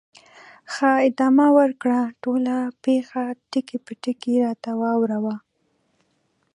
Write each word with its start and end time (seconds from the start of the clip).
ښه، 0.73 0.89
ادامه 1.07 1.47
ورکړه، 1.59 1.99
ټوله 2.23 2.55
پېښه 2.83 3.23
ټکي 3.51 3.77
په 3.85 3.91
ټکي 4.03 4.33
راته 4.45 4.71
واوره 4.81 5.17
وه. 5.23 5.35